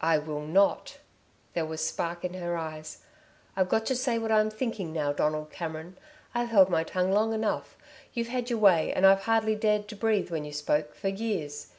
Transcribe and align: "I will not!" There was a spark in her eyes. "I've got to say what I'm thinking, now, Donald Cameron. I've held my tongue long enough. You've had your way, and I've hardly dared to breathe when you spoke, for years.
"I 0.00 0.18
will 0.18 0.42
not!" 0.46 0.98
There 1.54 1.66
was 1.66 1.80
a 1.80 1.84
spark 1.86 2.24
in 2.24 2.34
her 2.34 2.56
eyes. 2.56 3.02
"I've 3.56 3.68
got 3.68 3.84
to 3.86 3.96
say 3.96 4.16
what 4.16 4.30
I'm 4.30 4.48
thinking, 4.48 4.92
now, 4.92 5.12
Donald 5.12 5.50
Cameron. 5.50 5.98
I've 6.36 6.50
held 6.50 6.68
my 6.70 6.84
tongue 6.84 7.10
long 7.10 7.32
enough. 7.32 7.76
You've 8.12 8.28
had 8.28 8.48
your 8.48 8.60
way, 8.60 8.92
and 8.92 9.04
I've 9.04 9.22
hardly 9.24 9.56
dared 9.56 9.88
to 9.88 9.96
breathe 9.96 10.30
when 10.30 10.44
you 10.44 10.52
spoke, 10.52 10.94
for 10.94 11.08
years. 11.08 11.72